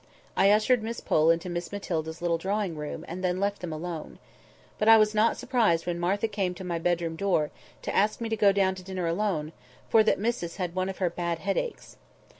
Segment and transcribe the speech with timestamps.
[0.35, 4.17] I ushered Miss Pole into Miss Matilda's little drawing room, and then left them alone.
[4.79, 7.51] But I was not surprised when Martha came to my bedroom door,
[7.83, 9.51] to ask me to go down to dinner alone,
[9.89, 11.97] for that missus had one of her bad headaches.